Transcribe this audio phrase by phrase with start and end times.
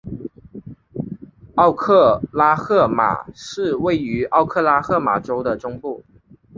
[1.53, 6.03] 奥克拉荷马市位于奥克拉荷马州的中部。